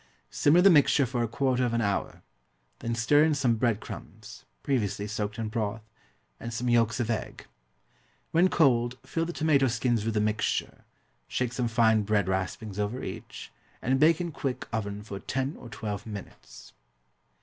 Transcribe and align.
Simmer 0.31 0.61
the 0.61 0.71
mixture 0.71 1.05
for 1.05 1.21
a 1.21 1.27
quarter 1.27 1.63
of 1.63 1.73
an 1.73 1.81
hour, 1.81 2.23
then 2.79 2.95
stir 2.95 3.23
in 3.23 3.35
some 3.35 3.53
bread 3.55 3.79
crumbs, 3.79 4.45
previously 4.63 5.05
soaked 5.05 5.37
in 5.37 5.47
broth, 5.47 5.83
and 6.39 6.51
some 6.51 6.67
yolks 6.69 6.99
of 6.99 7.11
egg. 7.11 7.45
When 8.31 8.49
cold, 8.49 8.97
fill 9.05 9.25
the 9.25 9.31
tomato 9.31 9.67
skins 9.67 10.03
with 10.03 10.15
the 10.15 10.19
mixture, 10.19 10.85
shake 11.27 11.53
some 11.53 11.67
fine 11.67 12.01
bread 12.01 12.27
raspings 12.27 12.79
over 12.79 13.03
each, 13.03 13.51
and 13.79 13.99
bake 13.99 14.19
in 14.19 14.31
quick 14.31 14.67
oven 14.73 15.03
for 15.03 15.19
ten 15.19 15.55
or 15.55 15.69
twelve 15.69 16.07
minutes. 16.07 16.73